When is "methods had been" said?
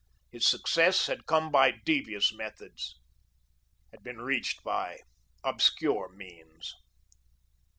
2.33-4.17